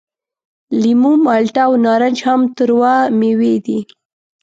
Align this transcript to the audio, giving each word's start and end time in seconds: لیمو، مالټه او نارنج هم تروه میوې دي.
لیمو، 0.81 1.13
مالټه 1.25 1.61
او 1.67 1.71
نارنج 1.85 2.17
هم 2.27 2.41
تروه 2.57 2.93
میوې 3.19 3.55
دي. 3.65 3.79